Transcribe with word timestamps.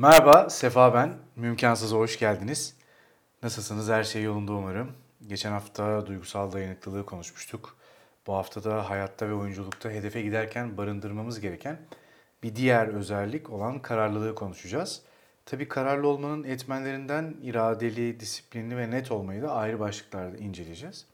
Merhaba, 0.00 0.50
Sefa 0.50 0.94
ben. 0.94 1.14
Mümkansız'a 1.36 1.96
hoş 1.96 2.18
geldiniz. 2.18 2.76
Nasılsınız? 3.42 3.88
Her 3.88 4.04
şey 4.04 4.22
yolunda 4.22 4.52
umarım. 4.52 4.92
Geçen 5.26 5.52
hafta 5.52 6.06
duygusal 6.06 6.52
dayanıklılığı 6.52 7.06
konuşmuştuk. 7.06 7.76
Bu 8.26 8.34
hafta 8.34 8.64
da 8.64 8.90
hayatta 8.90 9.28
ve 9.28 9.34
oyunculukta 9.34 9.90
hedefe 9.90 10.22
giderken 10.22 10.76
barındırmamız 10.76 11.40
gereken 11.40 11.80
bir 12.42 12.56
diğer 12.56 12.88
özellik 12.88 13.50
olan 13.50 13.82
kararlılığı 13.82 14.34
konuşacağız. 14.34 15.02
Tabii 15.46 15.68
kararlı 15.68 16.08
olmanın 16.08 16.44
etmenlerinden 16.44 17.36
iradeli, 17.42 18.20
disiplinli 18.20 18.76
ve 18.76 18.90
net 18.90 19.12
olmayı 19.12 19.42
da 19.42 19.52
ayrı 19.52 19.80
başlıklarda 19.80 20.36
inceleyeceğiz. 20.36 21.06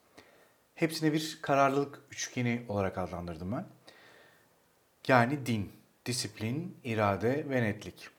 Hepsine 0.75 1.13
bir 1.13 1.39
kararlılık 1.43 2.03
üçgeni 2.11 2.63
olarak 2.69 2.99
adlandırdım 2.99 3.53
ben. 3.53 3.67
Yani 5.09 5.47
din, 5.47 5.73
disiplin, 6.07 6.77
irade 6.85 7.47
ve 7.51 7.63
netlik. 7.63 8.16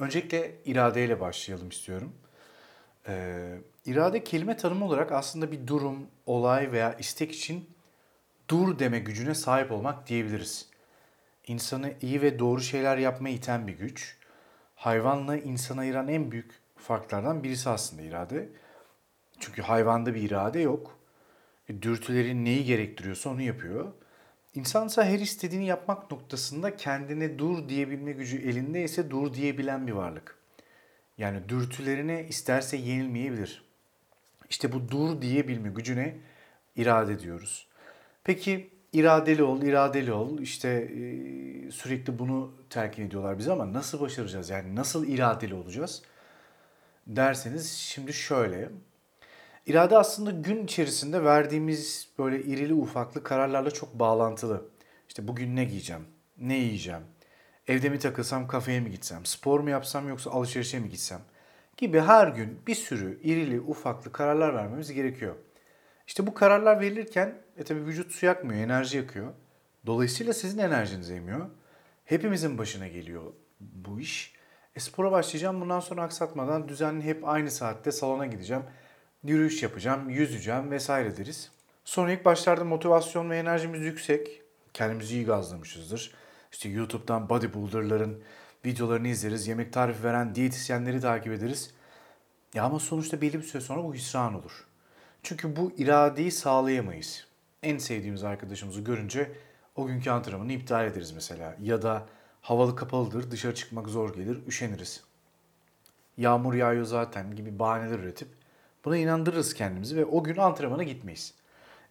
Öncelikle 0.00 0.56
iradeyle 0.64 1.20
başlayalım 1.20 1.68
istiyorum. 1.68 2.12
Ee, 3.08 3.58
irade 3.86 4.24
kelime 4.24 4.56
tanımı 4.56 4.84
olarak 4.84 5.12
aslında 5.12 5.52
bir 5.52 5.66
durum, 5.66 6.06
olay 6.26 6.72
veya 6.72 6.94
istek 6.94 7.32
için 7.32 7.70
dur 8.48 8.78
deme 8.78 8.98
gücüne 8.98 9.34
sahip 9.34 9.72
olmak 9.72 10.06
diyebiliriz. 10.06 10.68
İnsanı 11.46 11.94
iyi 12.02 12.22
ve 12.22 12.38
doğru 12.38 12.60
şeyler 12.60 12.98
yapmaya 12.98 13.34
iten 13.34 13.66
bir 13.66 13.78
güç. 13.78 14.16
Hayvanla 14.74 15.36
insanı 15.36 15.80
ayıran 15.80 16.08
en 16.08 16.30
büyük 16.30 16.52
farklardan 16.76 17.42
birisi 17.42 17.70
aslında 17.70 18.02
irade. 18.02 18.48
Çünkü 19.40 19.62
hayvanda 19.62 20.14
bir 20.14 20.22
irade 20.22 20.60
yok. 20.60 20.98
E, 21.68 21.82
dürtülerin 21.82 22.44
neyi 22.44 22.64
gerektiriyorsa 22.64 23.30
onu 23.30 23.42
yapıyor. 23.42 23.92
İnsansa 24.54 25.04
her 25.04 25.18
istediğini 25.18 25.66
yapmak 25.66 26.10
noktasında 26.10 26.76
kendine 26.76 27.38
dur 27.38 27.68
diyebilme 27.68 28.12
gücü 28.12 28.38
elinde 28.38 28.84
ise 28.84 29.10
dur 29.10 29.34
diyebilen 29.34 29.86
bir 29.86 29.92
varlık. 29.92 30.38
Yani 31.18 31.48
dürtülerine 31.48 32.26
isterse 32.28 32.76
yenilmeyebilir. 32.76 33.64
İşte 34.50 34.72
bu 34.72 34.88
dur 34.88 35.22
diyebilme 35.22 35.68
gücüne 35.68 36.16
irade 36.76 37.20
diyoruz. 37.20 37.66
Peki 38.24 38.70
iradeli 38.92 39.42
ol, 39.42 39.62
iradeli 39.62 40.12
ol. 40.12 40.38
İşte 40.38 40.68
e, 40.68 41.70
sürekli 41.70 42.18
bunu 42.18 42.54
telkin 42.70 43.06
ediyorlar 43.06 43.38
bize 43.38 43.52
ama 43.52 43.72
nasıl 43.72 44.00
başaracağız? 44.00 44.50
Yani 44.50 44.76
nasıl 44.76 45.08
iradeli 45.08 45.54
olacağız? 45.54 46.02
Derseniz 47.06 47.72
şimdi 47.72 48.12
şöyle. 48.12 48.70
İrade 49.66 49.98
aslında 49.98 50.30
gün 50.30 50.64
içerisinde 50.64 51.24
verdiğimiz 51.24 52.08
böyle 52.18 52.42
irili 52.42 52.74
ufaklı 52.74 53.22
kararlarla 53.22 53.70
çok 53.70 53.94
bağlantılı. 53.94 54.68
İşte 55.08 55.28
bugün 55.28 55.56
ne 55.56 55.64
giyeceğim, 55.64 56.02
ne 56.38 56.54
yiyeceğim, 56.58 57.02
evde 57.66 57.88
mi 57.88 57.98
takılsam 57.98 58.48
kafeye 58.48 58.80
mi 58.80 58.90
gitsem, 58.90 59.26
spor 59.26 59.60
mu 59.60 59.70
yapsam 59.70 60.08
yoksa 60.08 60.30
alışverişe 60.30 60.78
mi 60.78 60.88
gitsem 60.88 61.20
gibi 61.76 62.00
her 62.00 62.28
gün 62.28 62.60
bir 62.66 62.74
sürü 62.74 63.20
irili 63.22 63.60
ufaklı 63.60 64.12
kararlar 64.12 64.54
vermemiz 64.54 64.92
gerekiyor. 64.92 65.36
İşte 66.06 66.26
bu 66.26 66.34
kararlar 66.34 66.80
verilirken 66.80 67.34
e 67.56 67.64
tabi 67.64 67.86
vücut 67.86 68.12
su 68.12 68.26
yakmıyor, 68.26 68.60
enerji 68.60 68.96
yakıyor. 68.96 69.32
Dolayısıyla 69.86 70.32
sizin 70.32 70.58
enerjinizi 70.58 71.14
emiyor. 71.14 71.50
Hepimizin 72.04 72.58
başına 72.58 72.88
geliyor 72.88 73.22
bu 73.60 74.00
iş. 74.00 74.34
E 74.76 74.80
spora 74.80 75.12
başlayacağım 75.12 75.60
bundan 75.60 75.80
sonra 75.80 76.02
aksatmadan 76.02 76.68
düzenli 76.68 77.04
hep 77.04 77.28
aynı 77.28 77.50
saatte 77.50 77.92
salona 77.92 78.26
gideceğim 78.26 78.62
yürüyüş 79.24 79.62
yapacağım, 79.62 80.10
yüzeceğim 80.10 80.70
vesaire 80.70 81.16
deriz. 81.16 81.50
Sonra 81.84 82.12
ilk 82.12 82.24
başlarda 82.24 82.64
motivasyon 82.64 83.30
ve 83.30 83.38
enerjimiz 83.38 83.80
yüksek. 83.80 84.42
Kendimizi 84.74 85.14
iyi 85.14 85.24
gazlamışızdır. 85.24 86.14
İşte 86.52 86.68
YouTube'dan 86.68 87.28
bodybuilderların 87.28 88.22
videolarını 88.64 89.08
izleriz. 89.08 89.48
Yemek 89.48 89.72
tarifi 89.72 90.04
veren 90.04 90.34
diyetisyenleri 90.34 91.00
takip 91.00 91.32
ederiz. 91.32 91.74
Ya 92.54 92.64
ama 92.64 92.78
sonuçta 92.78 93.20
belli 93.20 93.38
bir 93.38 93.42
süre 93.42 93.62
sonra 93.62 93.84
bu 93.84 93.94
hüsran 93.94 94.34
olur. 94.34 94.66
Çünkü 95.22 95.56
bu 95.56 95.72
iradeyi 95.76 96.32
sağlayamayız. 96.32 97.26
En 97.62 97.78
sevdiğimiz 97.78 98.24
arkadaşımızı 98.24 98.80
görünce 98.80 99.32
o 99.76 99.86
günkü 99.86 100.10
antrenmanı 100.10 100.52
iptal 100.52 100.86
ederiz 100.86 101.12
mesela. 101.12 101.56
Ya 101.60 101.82
da 101.82 102.06
havalı 102.40 102.76
kapalıdır, 102.76 103.30
dışarı 103.30 103.54
çıkmak 103.54 103.88
zor 103.88 104.14
gelir, 104.14 104.46
üşeniriz. 104.46 105.04
Yağmur 106.16 106.54
yağıyor 106.54 106.84
zaten 106.84 107.36
gibi 107.36 107.58
bahaneler 107.58 107.98
üretip 107.98 108.28
Buna 108.84 108.96
inandırırız 108.96 109.54
kendimizi 109.54 109.96
ve 109.96 110.04
o 110.04 110.24
gün 110.24 110.36
antrenmana 110.36 110.82
gitmeyiz. 110.82 111.34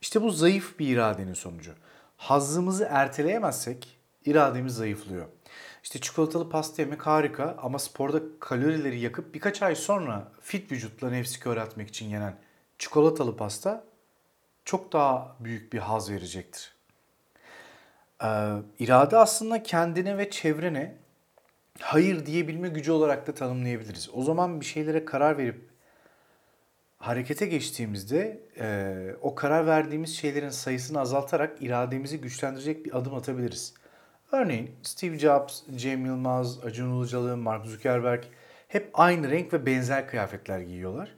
İşte 0.01 0.21
bu 0.21 0.31
zayıf 0.31 0.79
bir 0.79 0.87
iradenin 0.87 1.33
sonucu. 1.33 1.73
Hazzımızı 2.17 2.87
erteleyemezsek 2.89 3.97
irademiz 4.25 4.75
zayıflıyor. 4.75 5.25
İşte 5.83 6.01
çikolatalı 6.01 6.49
pasta 6.49 6.81
yemek 6.81 7.07
harika 7.07 7.55
ama 7.61 7.79
sporda 7.79 8.21
kalorileri 8.39 8.99
yakıp 8.99 9.33
birkaç 9.33 9.61
ay 9.61 9.75
sonra 9.75 10.31
fit 10.41 10.71
vücutla 10.71 11.09
nefsi 11.09 11.39
kör 11.39 11.57
etmek 11.57 11.89
için 11.89 12.09
yenen 12.09 12.35
çikolatalı 12.77 13.37
pasta 13.37 13.83
çok 14.65 14.93
daha 14.93 15.35
büyük 15.39 15.73
bir 15.73 15.79
haz 15.79 16.11
verecektir. 16.11 16.75
Ee, 18.23 18.27
irade 18.79 19.17
aslında 19.17 19.63
kendine 19.63 20.17
ve 20.17 20.29
çevrene 20.29 20.95
hayır 21.79 22.25
diyebilme 22.25 22.69
gücü 22.69 22.91
olarak 22.91 23.27
da 23.27 23.33
tanımlayabiliriz. 23.33 24.09
O 24.13 24.23
zaman 24.23 24.61
bir 24.61 24.65
şeylere 24.65 25.05
karar 25.05 25.37
verip 25.37 25.68
harekete 26.99 27.45
geçtiğimizde 27.45 28.39
e, 28.59 28.95
o 29.21 29.35
karar 29.35 29.67
verdiğimiz 29.67 30.17
şeylerin 30.17 30.49
sayısını 30.49 30.99
azaltarak 30.99 31.57
irademizi 31.61 32.21
güçlendirecek 32.21 32.85
bir 32.85 32.97
adım 32.97 33.15
atabiliriz. 33.15 33.73
Örneğin 34.31 34.71
Steve 34.83 35.19
Jobs, 35.19 35.61
Cem 35.75 36.05
Yılmaz, 36.05 36.65
Acun 36.65 36.97
Ilıcalı, 36.97 37.37
Mark 37.37 37.65
Zuckerberg 37.65 38.23
hep 38.67 38.89
aynı 38.93 39.31
renk 39.31 39.53
ve 39.53 39.65
benzer 39.65 40.07
kıyafetler 40.07 40.59
giyiyorlar. 40.59 41.15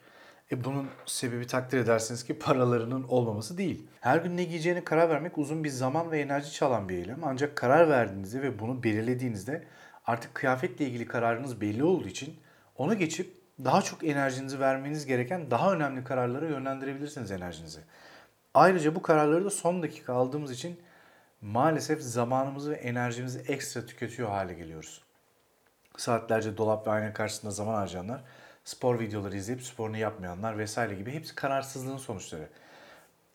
E 0.52 0.64
bunun 0.64 0.88
sebebi 1.06 1.47
takdir 1.47 1.78
edersiniz 1.78 2.24
ki 2.24 2.40
paralarının 2.40 3.03
olmaması 3.03 3.58
değil. 3.58 3.88
Her 4.00 4.18
gün 4.18 4.38
ne 4.38 4.44
giyeceğine 4.44 4.84
karar 4.84 5.09
vermek 5.09 5.38
uzun 5.38 5.64
bir 5.64 5.70
zaman 5.70 6.12
ve 6.12 6.20
enerji 6.20 6.52
çalan 6.52 6.90
bir 6.90 6.97
eylem. 6.97 7.20
Ancak 7.24 7.56
karar 7.56 7.90
verdiğinizde 7.90 8.41
ve 8.41 8.59
bunu 8.59 8.84
belirlediğinizde 8.84 9.64
artık 10.06 10.36
kıyafetle 10.36 10.86
ilgili 10.86 11.06
kararınız 11.06 11.62
belli 11.62 11.84
olduğu 11.84 12.08
için 12.08 12.36
onu 12.75 12.97
geçip 12.97 13.41
daha 13.66 13.81
çok 13.81 14.03
enerjinizi 14.03 14.59
vermeniz 14.59 15.05
gereken 15.05 15.51
daha 15.51 15.73
önemli 15.73 16.03
kararlara 16.03 16.45
yönlendirebilirsiniz 16.45 17.31
enerjinizi. 17.31 17.79
Ayrıca 18.53 18.95
bu 18.95 19.01
kararları 19.01 19.45
da 19.45 19.49
son 19.49 19.83
dakika 19.83 20.13
aldığımız 20.13 20.51
için 20.51 20.79
maalesef 21.41 22.01
zamanımızı 22.01 22.72
ve 22.72 22.75
enerjimizi 22.75 23.39
ekstra 23.39 23.85
tüketiyor 23.85 24.29
hale 24.29 24.53
geliyoruz. 24.53 25.01
Saatlerce 25.97 26.57
dolap 26.57 26.88
ve 26.88 26.91
ayna 26.91 27.13
karşısında 27.13 27.51
zaman 27.51 27.73
harcayanlar, 27.73 28.22
spor 28.63 28.99
videoları 28.99 29.38
izleyip 29.38 29.63
sporunu 29.63 29.97
yapmayanlar 29.97 30.57
vesaire 30.57 30.95
gibi 30.95 31.11
hepsi 31.11 31.35
kararsızlığın 31.35 31.97
sonuçları. 31.97 32.49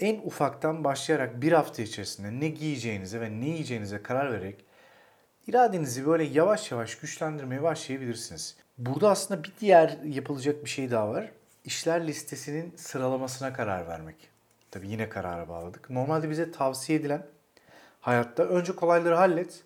En 0.01 0.21
ufaktan 0.25 0.85
başlayarak 0.85 1.43
bir 1.43 1.53
hafta 1.53 1.83
içerisinde 1.83 2.41
ne 2.41 2.49
giyeceğinize 2.49 3.21
ve 3.21 3.41
ne 3.41 3.49
yiyeceğinize 3.49 4.03
karar 4.03 4.33
vererek 4.33 4.65
iradenizi 5.47 6.07
böyle 6.07 6.25
yavaş 6.25 6.73
yavaş 6.73 6.99
güçlendirmeye 6.99 7.63
başlayabilirsiniz. 7.63 8.57
Burada 8.79 9.11
aslında 9.11 9.45
bir 9.45 9.53
diğer 9.61 9.99
yapılacak 10.05 10.65
bir 10.65 10.71
şey 10.71 10.91
daha 10.91 11.09
var. 11.09 11.31
İşler 11.65 12.07
listesinin 12.07 12.75
sıralamasına 12.77 13.53
karar 13.53 13.87
vermek. 13.87 14.17
Tabii 14.71 14.89
yine 14.89 15.09
karara 15.09 15.49
bağladık. 15.49 15.91
Normalde 15.91 16.31
bize 16.31 16.51
tavsiye 16.51 16.99
edilen 16.99 17.27
hayatta 18.01 18.43
önce 18.43 18.77
kolayları 18.77 19.15
hallet, 19.15 19.63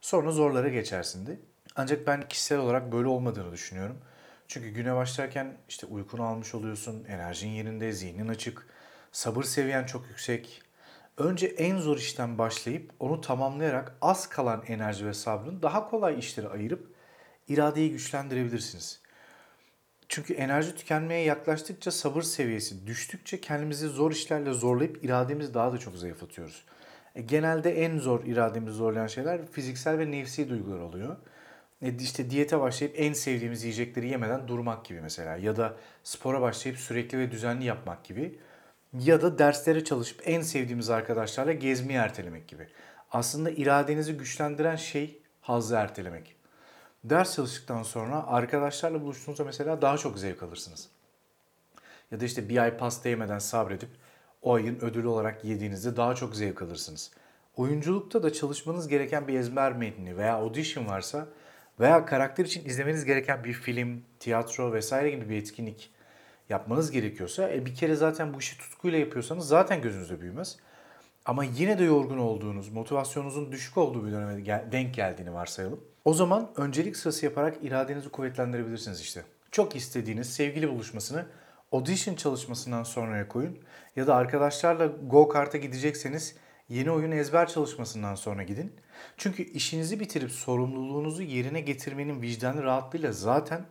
sonra 0.00 0.30
zorlara 0.30 0.68
geçersindi. 0.68 1.40
Ancak 1.76 2.06
ben 2.06 2.28
kişisel 2.28 2.58
olarak 2.58 2.92
böyle 2.92 3.08
olmadığını 3.08 3.52
düşünüyorum. 3.52 3.98
Çünkü 4.48 4.68
güne 4.68 4.94
başlarken 4.94 5.56
işte 5.68 5.86
uykunu 5.86 6.22
almış 6.22 6.54
oluyorsun, 6.54 7.04
enerjin 7.08 7.48
yerinde, 7.48 7.92
zihnin 7.92 8.28
açık, 8.28 8.66
sabır 9.12 9.44
seviyen 9.44 9.84
çok 9.84 10.08
yüksek. 10.08 10.62
Önce 11.18 11.46
en 11.46 11.78
zor 11.78 11.96
işten 11.96 12.38
başlayıp 12.38 12.92
onu 13.00 13.20
tamamlayarak 13.20 13.96
az 14.02 14.28
kalan 14.28 14.62
enerji 14.68 15.06
ve 15.06 15.14
sabrın 15.14 15.62
daha 15.62 15.90
kolay 15.90 16.18
işlere 16.18 16.48
ayırıp 16.48 16.95
iradeyi 17.48 17.90
güçlendirebilirsiniz. 17.90 19.00
Çünkü 20.08 20.34
enerji 20.34 20.74
tükenmeye 20.74 21.24
yaklaştıkça 21.24 21.90
sabır 21.90 22.22
seviyesi 22.22 22.86
düştükçe 22.86 23.40
kendimizi 23.40 23.88
zor 23.88 24.12
işlerle 24.12 24.52
zorlayıp 24.52 25.04
irademizi 25.04 25.54
daha 25.54 25.72
da 25.72 25.78
çok 25.78 25.96
zayıflatıyoruz. 25.96 26.64
E, 27.14 27.22
genelde 27.22 27.84
en 27.84 27.98
zor 27.98 28.24
irademizi 28.24 28.76
zorlayan 28.76 29.06
şeyler 29.06 29.46
fiziksel 29.46 29.98
ve 29.98 30.10
nefsi 30.10 30.48
duygular 30.48 30.78
oluyor. 30.78 31.16
E, 31.82 31.96
işte 31.96 32.30
diyete 32.30 32.60
başlayıp 32.60 32.94
en 33.00 33.12
sevdiğimiz 33.12 33.64
yiyecekleri 33.64 34.08
yemeden 34.08 34.48
durmak 34.48 34.84
gibi 34.84 35.00
mesela 35.00 35.36
ya 35.36 35.56
da 35.56 35.76
spora 36.04 36.40
başlayıp 36.40 36.78
sürekli 36.78 37.18
ve 37.18 37.30
düzenli 37.30 37.64
yapmak 37.64 38.04
gibi 38.04 38.38
ya 38.92 39.22
da 39.22 39.38
derslere 39.38 39.84
çalışıp 39.84 40.22
en 40.24 40.40
sevdiğimiz 40.40 40.90
arkadaşlarla 40.90 41.52
gezmeyi 41.52 41.98
ertelemek 41.98 42.48
gibi. 42.48 42.68
Aslında 43.10 43.50
iradenizi 43.50 44.16
güçlendiren 44.16 44.76
şey 44.76 45.22
hazzı 45.40 45.74
ertelemek 45.74 46.35
ders 47.10 47.34
çalıştıktan 47.34 47.82
sonra 47.82 48.26
arkadaşlarla 48.26 49.02
buluştuğunuzda 49.02 49.44
mesela 49.44 49.82
daha 49.82 49.98
çok 49.98 50.18
zevk 50.18 50.42
alırsınız. 50.42 50.88
Ya 52.10 52.20
da 52.20 52.24
işte 52.24 52.48
bir 52.48 52.58
ay 52.58 52.76
pasta 52.76 53.08
yemeden 53.08 53.38
sabredip 53.38 53.90
o 54.42 54.54
ayın 54.54 54.78
ödülü 54.80 55.06
olarak 55.06 55.44
yediğinizde 55.44 55.96
daha 55.96 56.14
çok 56.14 56.36
zevk 56.36 56.62
alırsınız. 56.62 57.10
Oyunculukta 57.56 58.22
da 58.22 58.32
çalışmanız 58.32 58.88
gereken 58.88 59.28
bir 59.28 59.38
ezber 59.38 59.72
metni 59.72 60.16
veya 60.16 60.34
audition 60.34 60.86
varsa 60.86 61.26
Veya 61.80 62.06
karakter 62.06 62.44
için 62.44 62.64
izlemeniz 62.64 63.04
gereken 63.04 63.44
bir 63.44 63.52
film, 63.52 64.02
tiyatro 64.20 64.72
vesaire 64.72 65.10
gibi 65.10 65.28
bir 65.28 65.36
etkinlik 65.36 65.90
yapmanız 66.48 66.90
gerekiyorsa 66.90 67.50
e, 67.50 67.66
bir 67.66 67.74
kere 67.74 67.94
zaten 67.94 68.34
bu 68.34 68.38
işi 68.38 68.58
tutkuyla 68.58 68.98
yapıyorsanız 68.98 69.48
zaten 69.48 69.82
gözünüzde 69.82 70.20
büyümez. 70.20 70.56
Ama 71.24 71.44
yine 71.44 71.78
de 71.78 71.84
yorgun 71.84 72.18
olduğunuz, 72.18 72.68
motivasyonunuzun 72.68 73.52
düşük 73.52 73.78
olduğu 73.78 74.06
bir 74.06 74.12
döneme 74.12 74.46
denk 74.72 74.94
geldiğini 74.94 75.34
varsayalım. 75.34 75.80
O 76.06 76.14
zaman 76.14 76.50
öncelik 76.56 76.96
sırası 76.96 77.24
yaparak 77.24 77.56
iradenizi 77.62 78.08
kuvvetlendirebilirsiniz 78.08 79.00
işte. 79.00 79.24
Çok 79.50 79.76
istediğiniz 79.76 80.34
sevgili 80.34 80.70
buluşmasını 80.70 81.26
audition 81.72 82.14
çalışmasından 82.14 82.82
sonraya 82.82 83.28
koyun. 83.28 83.58
Ya 83.96 84.06
da 84.06 84.14
arkadaşlarla 84.14 84.86
go 84.86 85.28
kart'a 85.28 85.58
gidecekseniz 85.58 86.36
yeni 86.68 86.90
oyun 86.90 87.10
ezber 87.10 87.48
çalışmasından 87.48 88.14
sonra 88.14 88.42
gidin. 88.42 88.72
Çünkü 89.16 89.42
işinizi 89.42 90.00
bitirip 90.00 90.30
sorumluluğunuzu 90.30 91.22
yerine 91.22 91.60
getirmenin 91.60 92.22
vicdanı 92.22 92.62
rahatlığıyla 92.62 93.12
zaten 93.12 93.66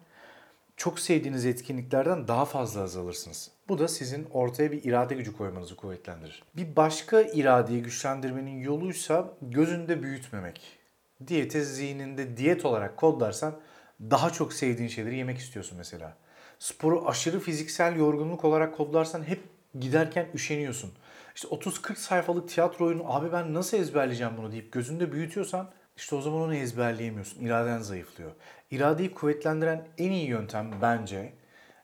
çok 0.78 1.00
sevdiğiniz 1.00 1.46
etkinliklerden 1.46 2.28
daha 2.28 2.46
fazla 2.46 2.82
azalırsınız. 2.82 3.52
Bu 3.68 3.80
da 3.80 3.88
sizin 3.88 4.28
ortaya 4.32 4.72
bir 4.72 4.84
irade 4.84 5.16
gücü 5.16 5.38
koymanızı 5.38 5.76
kuvvetlendirir. 5.76 6.44
Bir 6.58 6.76
başka 6.76 7.22
iradeyi 7.22 7.84
güçlendirmenin 7.84 8.60
yoluysa 8.60 9.34
gözünde 9.42 10.04
büyütmemek. 10.04 10.85
Diyete 11.28 11.62
zihninde 11.62 12.38
diyet 12.38 12.66
olarak 12.66 12.98
kodlarsan 12.98 13.60
daha 14.02 14.30
çok 14.30 14.54
sevdiğin 14.54 14.90
şeyleri 14.90 15.18
yemek 15.18 15.38
istiyorsun 15.38 15.78
mesela. 15.78 16.18
Sporu 16.60 17.08
aşırı 17.08 17.40
fiziksel 17.40 17.96
yorgunluk 17.96 18.46
olarak 18.46 18.78
kodlarsan 18.78 19.24
hep 19.24 19.44
giderken 19.80 20.28
üşeniyorsun. 20.34 20.94
İşte 21.36 21.48
30-40 21.48 21.96
sayfalık 21.96 22.50
tiyatro 22.50 22.86
oyunu 22.86 23.14
abi 23.16 23.32
ben 23.32 23.54
nasıl 23.54 23.78
ezberleyeceğim 23.78 24.38
bunu 24.38 24.52
deyip 24.52 24.72
gözünde 24.72 25.12
büyütüyorsan 25.12 25.72
işte 25.98 26.16
o 26.16 26.22
zaman 26.22 26.42
onu 26.42 26.56
ezberleyemiyorsun. 26.56 27.46
İraden 27.46 27.80
zayıflıyor. 27.80 28.32
İradeyi 28.72 29.14
kuvvetlendiren 29.14 29.88
en 29.98 30.12
iyi 30.12 30.28
yöntem 30.28 30.72
bence, 30.82 31.34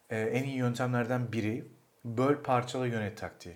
e, 0.09 0.19
en 0.19 0.43
iyi 0.43 0.55
yöntemlerden 0.55 1.31
biri 1.31 1.65
böl 2.05 2.35
parçala 2.35 2.87
yönet 2.87 3.17
taktiği. 3.17 3.55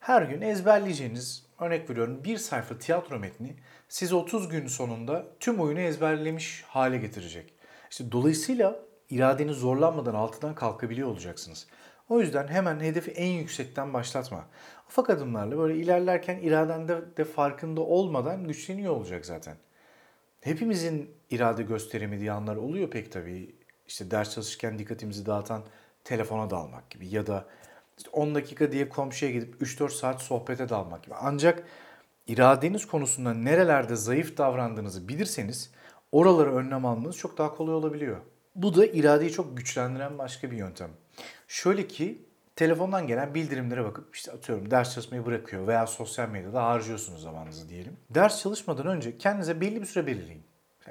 Her 0.00 0.22
gün 0.22 0.40
ezberleyeceğiniz, 0.40 1.46
örnek 1.60 1.90
veriyorum 1.90 2.24
bir 2.24 2.36
sayfa 2.36 2.78
tiyatro 2.78 3.18
metni 3.18 3.56
sizi 3.88 4.14
30 4.14 4.48
gün 4.48 4.66
sonunda 4.66 5.26
tüm 5.40 5.60
oyunu 5.60 5.80
ezberlemiş 5.80 6.64
hale 6.68 6.98
getirecek. 6.98 7.52
İşte 7.90 8.12
dolayısıyla 8.12 8.80
iradeni 9.10 9.52
zorlanmadan 9.52 10.14
altından 10.14 10.54
kalkabiliyor 10.54 11.08
olacaksınız. 11.08 11.66
O 12.08 12.20
yüzden 12.20 12.48
hemen 12.48 12.80
hedefi 12.80 13.10
en 13.10 13.30
yüksekten 13.30 13.94
başlatma. 13.94 14.44
Ufak 14.88 15.10
adımlarla 15.10 15.58
böyle 15.58 15.76
ilerlerken 15.78 16.38
iradende 16.38 17.16
de 17.16 17.24
farkında 17.24 17.80
olmadan 17.80 18.44
güçleniyor 18.44 18.96
olacak 18.96 19.26
zaten. 19.26 19.56
Hepimizin 20.40 21.10
irade 21.30 21.62
gösteremediği 21.62 22.32
anlar 22.32 22.56
oluyor 22.56 22.90
pek 22.90 23.12
tabii. 23.12 23.54
İşte 23.86 24.10
ders 24.10 24.34
çalışırken 24.34 24.78
dikkatimizi 24.78 25.26
dağıtan 25.26 25.64
telefona 26.04 26.50
dalmak 26.50 26.90
gibi 26.90 27.08
ya 27.08 27.26
da 27.26 27.46
işte 27.98 28.10
10 28.10 28.34
dakika 28.34 28.72
diye 28.72 28.88
komşuya 28.88 29.32
gidip 29.32 29.62
3-4 29.62 29.90
saat 29.90 30.22
sohbete 30.22 30.68
dalmak 30.68 31.04
gibi. 31.04 31.14
Ancak 31.14 31.64
iradeniz 32.26 32.86
konusunda 32.86 33.34
nerelerde 33.34 33.96
zayıf 33.96 34.36
davrandığınızı 34.36 35.08
bilirseniz 35.08 35.70
oraları 36.12 36.56
önlem 36.56 36.86
almanız 36.86 37.16
çok 37.16 37.38
daha 37.38 37.54
kolay 37.54 37.74
olabiliyor. 37.74 38.16
Bu 38.54 38.74
da 38.76 38.86
iradeyi 38.86 39.32
çok 39.32 39.56
güçlendiren 39.56 40.18
başka 40.18 40.50
bir 40.50 40.56
yöntem. 40.56 40.90
Şöyle 41.48 41.86
ki 41.88 42.26
telefondan 42.56 43.06
gelen 43.06 43.34
bildirimlere 43.34 43.84
bakıp 43.84 44.16
işte 44.16 44.32
atıyorum 44.32 44.70
ders 44.70 44.94
çalışmayı 44.94 45.26
bırakıyor 45.26 45.66
veya 45.66 45.86
sosyal 45.86 46.28
medyada 46.28 46.64
harcıyorsunuz 46.64 47.22
zamanınızı 47.22 47.68
diyelim. 47.68 47.96
Ders 48.10 48.42
çalışmadan 48.42 48.86
önce 48.86 49.18
kendinize 49.18 49.60
belli 49.60 49.80
bir 49.80 49.86
süre 49.86 50.06
belirleyin. 50.06 50.42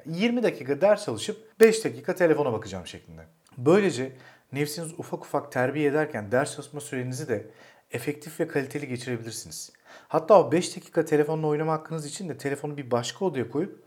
20 0.06 0.42
dakika 0.42 0.80
ders 0.80 1.04
çalışıp 1.04 1.60
5 1.60 1.84
dakika 1.84 2.14
telefona 2.14 2.52
bakacağım 2.52 2.86
şeklinde. 2.86 3.22
Böylece 3.58 4.12
nefsiniz 4.52 4.92
ufak 4.98 5.24
ufak 5.24 5.52
terbiye 5.52 5.88
ederken 5.88 6.32
ders 6.32 6.54
çalışma 6.54 6.80
sürenizi 6.80 7.28
de 7.28 7.50
efektif 7.90 8.40
ve 8.40 8.48
kaliteli 8.48 8.88
geçirebilirsiniz. 8.88 9.72
Hatta 10.08 10.40
o 10.40 10.52
5 10.52 10.76
dakika 10.76 11.04
telefonla 11.04 11.46
oynama 11.46 11.72
hakkınız 11.72 12.06
için 12.06 12.28
de 12.28 12.38
telefonu 12.38 12.76
bir 12.76 12.90
başka 12.90 13.24
odaya 13.24 13.50
koyup 13.50 13.82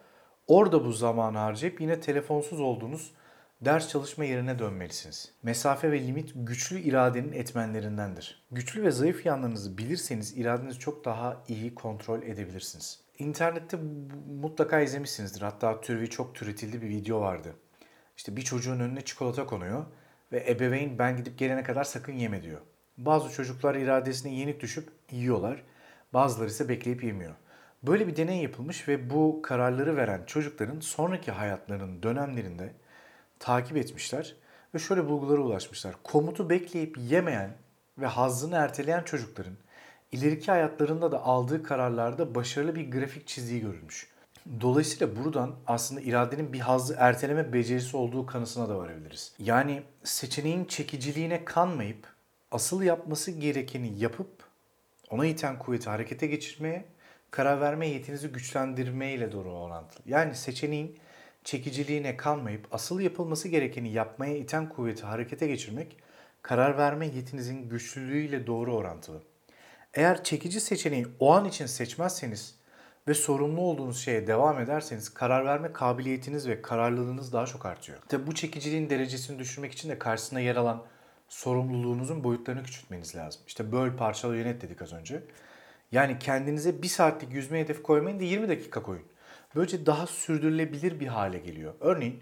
orada 0.48 0.86
bu 0.86 0.92
zamanı 0.92 1.38
harcayıp 1.38 1.82
yine 1.82 2.00
telefonsuz 2.00 2.60
olduğunuz 2.60 3.12
ders 3.62 3.90
çalışma 3.90 4.26
yerine 4.26 4.60
dönmelisiniz. 4.60 5.32
Mesafe 5.44 5.92
ve 5.92 6.08
limit 6.08 6.32
güçlü 6.36 6.80
iradenin 6.80 7.32
etmenlerindendir. 7.32 8.44
Güçlü 8.52 8.84
ve 8.84 8.92
zayıf 8.92 9.26
yanlarınızı 9.26 9.78
bilirseniz 9.78 10.38
iradenizi 10.38 10.80
çok 10.80 11.06
daha 11.06 11.44
iyi 11.48 11.76
kontrol 11.76 12.22
edebilirsiniz. 12.22 13.00
İnternette 13.20 13.78
mutlaka 14.42 14.80
izlemişsinizdir. 14.80 15.42
Hatta 15.42 15.82
türevi 15.82 16.10
çok 16.10 16.36
türetildi 16.36 16.82
bir 16.82 16.90
video 16.90 17.22
vardı. 17.22 17.56
İşte 18.18 18.36
bir 18.36 18.42
çocuğun 18.42 18.80
önüne 18.80 19.02
çikolata 19.02 19.46
konuyor 19.46 19.86
ve 20.32 20.46
ebeveyn 20.50 21.00
ben 21.00 21.18
gidip 21.18 21.38
gelene 21.38 21.64
kadar 21.64 21.84
sakın 21.84 22.14
yeme 22.14 22.44
diyor. 22.44 22.62
Bazı 22.98 23.30
çocuklar 23.30 23.76
iradesine 23.76 24.36
yenik 24.36 24.60
düşüp 24.60 24.90
yiyorlar. 25.12 25.64
Bazıları 26.14 26.50
ise 26.50 26.70
bekleyip 26.70 27.04
yemiyor. 27.04 27.36
Böyle 27.84 28.08
bir 28.08 28.16
deney 28.16 28.42
yapılmış 28.42 28.88
ve 28.88 29.10
bu 29.10 29.40
kararları 29.44 29.98
veren 29.98 30.24
çocukların 30.26 30.80
sonraki 30.80 31.32
hayatlarının 31.32 32.04
dönemlerinde 32.04 32.74
takip 33.40 33.78
etmişler 33.78 34.36
ve 34.76 34.80
şöyle 34.80 35.10
bulgulara 35.10 35.42
ulaşmışlar. 35.42 35.96
Komutu 36.04 36.50
bekleyip 36.50 36.98
yemeyen 36.98 37.52
ve 37.98 38.06
hazzını 38.06 38.56
erteleyen 38.56 39.04
çocukların 39.04 39.54
ileriki 40.12 40.52
hayatlarında 40.52 41.12
da 41.12 41.24
aldığı 41.24 41.64
kararlarda 41.64 42.36
başarılı 42.36 42.76
bir 42.76 42.92
grafik 42.92 43.28
çizdiği 43.28 43.62
görülmüş. 43.62 44.08
Dolayısıyla 44.62 45.16
buradan 45.16 45.56
aslında 45.68 46.02
iradenin 46.02 46.54
bir 46.54 46.60
hazzı 46.60 46.96
erteleme 46.98 47.54
becerisi 47.54 47.98
olduğu 47.98 48.26
kanısına 48.26 48.70
da 48.70 48.78
varabiliriz. 48.78 49.34
Yani 49.40 49.84
seçeneğin 50.04 50.66
çekiciliğine 50.66 51.46
kanmayıp 51.46 52.08
asıl 52.52 52.82
yapması 52.82 53.32
gerekeni 53.32 54.00
yapıp 54.00 54.39
ona 55.10 55.26
iten 55.26 55.60
kuvveti 55.60 55.90
harekete 55.90 56.28
geçirmeye, 56.28 56.86
karar 57.32 57.62
verme 57.62 57.88
yetinizi 57.88 58.28
güçlendirmeyle 58.28 59.32
doğru 59.32 59.52
orantılı. 59.52 60.04
Yani 60.06 60.36
seçeneğin 60.36 61.00
çekiciliğine 61.44 62.18
kalmayıp 62.18 62.68
asıl 62.72 63.00
yapılması 63.00 63.48
gerekeni 63.48 63.92
yapmaya 63.92 64.38
iten 64.38 64.70
kuvveti 64.70 65.04
harekete 65.04 65.48
geçirmek 65.48 65.98
karar 66.42 66.78
verme 66.78 67.08
yetinizin 67.08 67.70
güçlülüğüyle 67.70 68.48
doğru 68.48 68.76
orantılı. 68.76 69.22
Eğer 69.94 70.24
çekici 70.24 70.60
seçeneği 70.62 71.08
o 71.20 71.34
an 71.34 71.46
için 71.46 71.66
seçmezseniz 71.66 72.56
ve 73.08 73.14
sorumlu 73.14 73.62
olduğunuz 73.62 74.02
şeye 74.02 74.28
devam 74.28 74.60
ederseniz 74.60 75.10
karar 75.10 75.46
verme 75.46 75.74
kabiliyetiniz 75.74 76.48
ve 76.48 76.62
kararlılığınız 76.62 77.34
daha 77.34 77.46
çok 77.46 77.66
artıyor. 77.66 78.00
Tabi 78.08 78.28
bu 78.28 78.36
çekiciliğin 78.36 78.90
derecesini 78.90 79.40
düşürmek 79.40 79.72
için 79.72 79.90
de 79.90 80.00
karşısında 80.00 80.40
yer 80.40 80.56
alan 80.56 80.84
sorumluluğunuzun 81.30 82.24
boyutlarını 82.24 82.64
küçültmeniz 82.64 83.16
lazım. 83.16 83.42
İşte 83.48 83.72
böl, 83.72 83.98
parçala, 83.98 84.36
yönet 84.36 84.62
dedik 84.62 84.82
az 84.82 84.94
önce. 84.94 85.24
Yani 85.92 86.20
kendinize 86.20 86.82
bir 86.82 86.88
saatlik 86.88 87.34
yüzme 87.34 87.60
hedefi 87.60 87.84
koymayın 87.84 88.20
da 88.20 88.24
20 88.24 88.50
dakika 88.50 88.84
koyun. 88.84 89.04
Böylece 89.56 89.86
daha 89.86 90.08
sürdürülebilir 90.08 91.00
bir 91.00 91.08
hale 91.08 91.40
geliyor. 91.40 91.74
Örneğin 91.80 92.20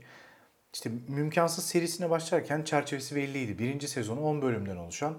işte 0.74 0.92
Mümkansız 1.08 1.66
serisine 1.66 2.10
başlarken 2.10 2.64
çerçevesi 2.64 3.16
belliydi. 3.16 3.60
Birinci 3.60 3.88
sezonu 3.88 4.22
10 4.22 4.42
bölümden 4.42 4.78
oluşan 4.78 5.18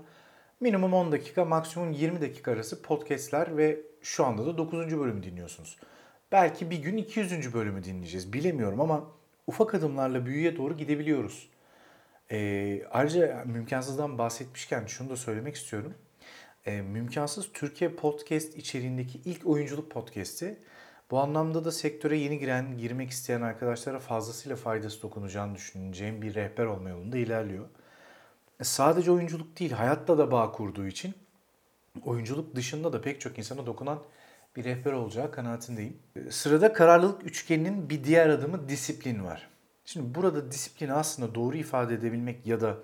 minimum 0.61 0.95
10 0.95 1.13
dakika 1.13 1.45
maksimum 1.45 1.93
20 1.93 2.21
dakika 2.21 2.53
arası 2.53 2.83
podcastler 2.83 3.57
ve 3.57 3.81
şu 4.03 4.25
anda 4.25 4.47
da 4.47 4.59
9. 4.59 4.99
bölümü 4.99 5.23
dinliyorsunuz. 5.23 5.77
Belki 6.33 6.71
bir 6.71 6.79
gün 6.79 6.97
200. 6.97 7.55
bölümü 7.55 7.85
dinleyeceğiz 7.85 8.33
bilemiyorum 8.33 8.81
ama 8.81 9.05
ufak 9.47 9.75
adımlarla 9.75 10.27
büyüye 10.27 10.57
doğru 10.57 10.77
gidebiliyoruz. 10.77 11.49
Ee, 12.33 12.83
ayrıca 12.91 13.45
Mümkansız'dan 13.47 14.19
bahsetmişken 14.19 14.87
şunu 14.87 15.11
da 15.11 15.17
söylemek 15.17 15.55
istiyorum. 15.55 15.95
Ee, 16.67 16.81
Mümkansız 16.81 17.53
Türkiye 17.53 17.91
podcast 17.91 18.57
içeriğindeki 18.57 19.21
ilk 19.25 19.47
oyunculuk 19.47 19.91
podcast'i. 19.91 20.59
Bu 21.11 21.19
anlamda 21.19 21.65
da 21.65 21.73
sektöre 21.73 22.19
yeni 22.19 22.39
giren, 22.39 22.79
girmek 22.79 23.11
isteyen 23.11 23.43
arkadaşlara 23.43 23.99
fazlasıyla 23.99 24.57
faydası 24.57 25.03
dokunacağını 25.03 25.55
düşüneceğim 25.55 26.23
bir 26.23 26.35
rehber 26.35 26.65
olma 26.65 26.89
yolunda 26.89 27.19
ilerliyor. 27.19 27.65
E, 28.61 28.65
sadece 28.65 29.11
oyunculuk 29.11 29.59
değil, 29.59 29.73
hayatta 29.73 30.19
da 30.19 30.33
bağ 30.33 30.53
kurduğu 30.53 30.87
için 30.87 31.15
oyunculuk 32.05 32.55
dışında 32.55 32.93
da 32.93 33.01
pek 33.01 33.21
çok 33.21 33.39
insana 33.39 33.67
dokunan 33.67 33.99
bir 34.57 34.65
rehber 34.65 34.93
olacağı 34.93 35.31
kanaatindeyim. 35.33 35.97
E, 36.17 36.31
sırada 36.31 36.73
kararlılık 36.73 37.27
üçgeninin 37.27 37.91
bir 37.91 38.05
diğer 38.05 38.29
adımı 38.29 38.69
disiplin 38.69 39.25
var. 39.25 39.49
Şimdi 39.89 40.15
burada 40.15 40.51
disiplini 40.51 40.93
aslında 40.93 41.35
doğru 41.35 41.57
ifade 41.57 41.95
edebilmek 41.95 42.47
ya 42.47 42.61
da 42.61 42.77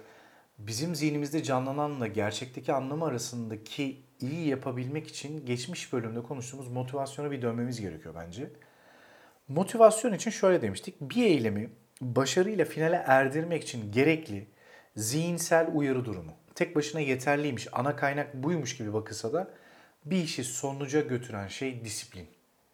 bizim 0.58 0.94
zihnimizde 0.94 1.42
canlananla 1.42 2.06
gerçekteki 2.06 2.72
anlamı 2.72 3.04
arasındaki 3.04 4.02
iyi 4.20 4.48
yapabilmek 4.48 5.06
için 5.08 5.46
geçmiş 5.46 5.92
bölümde 5.92 6.22
konuştuğumuz 6.22 6.68
motivasyona 6.68 7.30
bir 7.30 7.42
dönmemiz 7.42 7.80
gerekiyor 7.80 8.14
bence. 8.18 8.50
Motivasyon 9.48 10.12
için 10.12 10.30
şöyle 10.30 10.62
demiştik. 10.62 11.00
Bir 11.00 11.24
eylemi 11.24 11.70
başarıyla 12.00 12.64
finale 12.64 13.04
erdirmek 13.06 13.62
için 13.62 13.92
gerekli 13.92 14.46
zihinsel 14.96 15.70
uyarı 15.74 16.04
durumu. 16.04 16.32
Tek 16.54 16.76
başına 16.76 17.00
yeterliymiş, 17.00 17.68
ana 17.72 17.96
kaynak 17.96 18.34
buymuş 18.34 18.76
gibi 18.76 18.92
bakılsa 18.92 19.32
da 19.32 19.50
bir 20.04 20.18
işi 20.18 20.44
sonuca 20.44 21.00
götüren 21.00 21.48
şey 21.48 21.84
disiplin. 21.84 22.26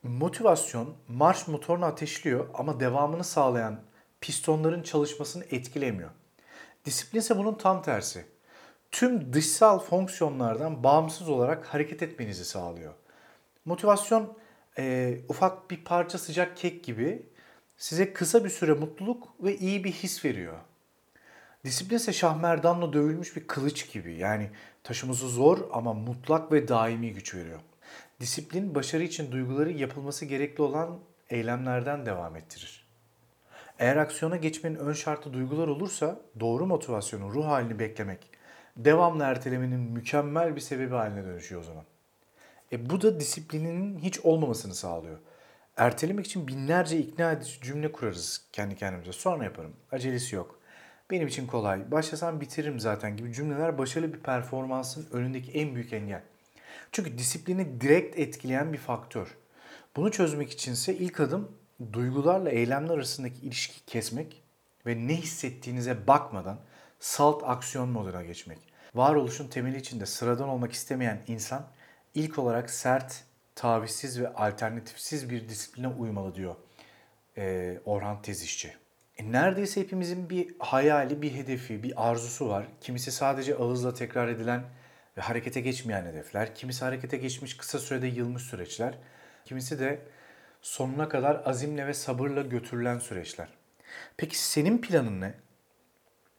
Motivasyon 0.02 0.94
marş 1.08 1.48
motorunu 1.48 1.84
ateşliyor 1.84 2.46
ama 2.54 2.80
devamını 2.80 3.24
sağlayan 3.24 3.89
pistonların 4.20 4.82
çalışmasını 4.82 5.44
etkilemiyor. 5.50 6.10
Disiplin 6.84 7.20
ise 7.20 7.38
bunun 7.38 7.54
tam 7.54 7.82
tersi. 7.82 8.24
Tüm 8.90 9.32
dışsal 9.32 9.78
fonksiyonlardan 9.78 10.82
bağımsız 10.84 11.28
olarak 11.28 11.66
hareket 11.66 12.02
etmenizi 12.02 12.44
sağlıyor. 12.44 12.94
Motivasyon 13.64 14.36
e, 14.78 15.16
ufak 15.28 15.70
bir 15.70 15.84
parça 15.84 16.18
sıcak 16.18 16.56
kek 16.56 16.84
gibi 16.84 17.26
size 17.76 18.12
kısa 18.12 18.44
bir 18.44 18.50
süre 18.50 18.72
mutluluk 18.72 19.28
ve 19.40 19.56
iyi 19.56 19.84
bir 19.84 19.92
his 19.92 20.24
veriyor. 20.24 20.58
Disiplin 21.64 21.96
ise 21.96 22.12
şahmerdanla 22.12 22.92
dövülmüş 22.92 23.36
bir 23.36 23.46
kılıç 23.46 23.92
gibi. 23.92 24.14
Yani 24.14 24.50
taşıması 24.82 25.28
zor 25.28 25.58
ama 25.72 25.94
mutlak 25.94 26.52
ve 26.52 26.68
daimi 26.68 27.12
güç 27.12 27.34
veriyor. 27.34 27.60
Disiplin 28.20 28.74
başarı 28.74 29.02
için 29.02 29.32
duyguları 29.32 29.70
yapılması 29.72 30.24
gerekli 30.24 30.62
olan 30.62 30.98
eylemlerden 31.30 32.06
devam 32.06 32.36
ettirir. 32.36 32.79
Eğer 33.80 33.96
aksiyona 33.96 34.36
geçmenin 34.36 34.76
ön 34.76 34.92
şartı 34.92 35.32
duygular 35.32 35.68
olursa 35.68 36.20
doğru 36.40 36.66
motivasyonu, 36.66 37.34
ruh 37.34 37.46
halini 37.46 37.78
beklemek, 37.78 38.30
devamlı 38.76 39.24
ertelemenin 39.24 39.80
mükemmel 39.80 40.56
bir 40.56 40.60
sebebi 40.60 40.94
haline 40.94 41.24
dönüşüyor 41.24 41.60
o 41.60 41.64
zaman. 41.64 41.84
E 42.72 42.90
bu 42.90 43.02
da 43.02 43.20
disiplinin 43.20 43.98
hiç 43.98 44.20
olmamasını 44.20 44.74
sağlıyor. 44.74 45.18
Ertelemek 45.76 46.26
için 46.26 46.48
binlerce 46.48 46.98
ikna 46.98 47.32
edici 47.32 47.60
cümle 47.62 47.92
kurarız 47.92 48.46
kendi 48.52 48.76
kendimize. 48.76 49.12
Sonra 49.12 49.44
yaparım. 49.44 49.72
Acelesi 49.92 50.36
yok. 50.36 50.60
Benim 51.10 51.28
için 51.28 51.46
kolay. 51.46 51.90
Başlasam 51.90 52.40
bitiririm 52.40 52.80
zaten 52.80 53.16
gibi 53.16 53.32
cümleler 53.32 53.78
başarılı 53.78 54.14
bir 54.14 54.20
performansın 54.20 55.06
önündeki 55.12 55.52
en 55.52 55.74
büyük 55.74 55.92
engel. 55.92 56.22
Çünkü 56.92 57.18
disiplini 57.18 57.80
direkt 57.80 58.18
etkileyen 58.18 58.72
bir 58.72 58.78
faktör. 58.78 59.36
Bunu 59.96 60.10
çözmek 60.10 60.50
içinse 60.50 60.94
ilk 60.94 61.20
adım 61.20 61.59
duygularla 61.92 62.50
eylemler 62.50 62.94
arasındaki 62.94 63.40
ilişki 63.40 63.84
kesmek 63.86 64.42
ve 64.86 65.06
ne 65.06 65.16
hissettiğinize 65.16 66.06
bakmadan 66.06 66.60
salt 67.00 67.42
aksiyon 67.44 67.88
moduna 67.88 68.22
geçmek. 68.22 68.58
Varoluşun 68.94 69.48
temeli 69.48 69.76
içinde 69.76 70.06
sıradan 70.06 70.48
olmak 70.48 70.72
istemeyen 70.72 71.22
insan 71.26 71.66
ilk 72.14 72.38
olarak 72.38 72.70
sert, 72.70 73.24
tavizsiz 73.54 74.20
ve 74.20 74.34
alternatifsiz 74.34 75.30
bir 75.30 75.48
disipline 75.48 75.88
uymalı 75.88 76.34
diyor 76.34 76.56
ee, 77.36 77.80
Orhan 77.84 78.22
Tezişçi. 78.22 78.76
E, 79.18 79.32
neredeyse 79.32 79.80
hepimizin 79.80 80.30
bir 80.30 80.54
hayali, 80.58 81.22
bir 81.22 81.34
hedefi, 81.34 81.82
bir 81.82 82.10
arzusu 82.10 82.48
var. 82.48 82.66
Kimisi 82.80 83.12
sadece 83.12 83.56
ağızla 83.56 83.94
tekrar 83.94 84.28
edilen 84.28 84.62
ve 85.16 85.20
harekete 85.20 85.60
geçmeyen 85.60 86.04
hedefler. 86.04 86.54
Kimisi 86.54 86.84
harekete 86.84 87.16
geçmiş 87.16 87.56
kısa 87.56 87.78
sürede 87.78 88.06
yılmış 88.06 88.42
süreçler. 88.42 88.94
Kimisi 89.44 89.78
de 89.78 90.02
sonuna 90.62 91.08
kadar 91.08 91.42
azimle 91.44 91.86
ve 91.86 91.94
sabırla 91.94 92.42
götürülen 92.42 92.98
süreçler. 92.98 93.48
Peki 94.16 94.38
senin 94.38 94.78
planın 94.78 95.20
ne? 95.20 95.34